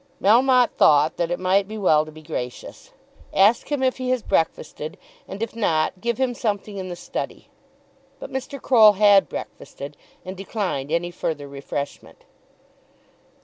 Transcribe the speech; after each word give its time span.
Melmotte 0.19 0.71
thought 0.77 1.17
that 1.17 1.29
it 1.29 1.39
might 1.39 1.67
be 1.67 1.77
well 1.77 2.05
to 2.07 2.11
be 2.11 2.23
gracious. 2.23 2.91
"Ask 3.35 3.71
him 3.71 3.83
if 3.83 3.97
he 3.97 4.09
has 4.09 4.23
breakfasted, 4.23 4.97
and 5.27 5.43
if 5.43 5.55
not 5.55 6.01
give 6.01 6.17
him 6.17 6.33
something 6.33 6.77
in 6.77 6.87
the 6.89 6.95
study." 6.95 7.49
But 8.19 8.31
Mr. 8.33 8.59
Croll 8.59 8.93
had 8.93 9.29
breakfasted 9.29 9.95
and 10.25 10.35
declined 10.35 10.91
any 10.91 11.11
further 11.11 11.47
refreshment. 11.47 12.25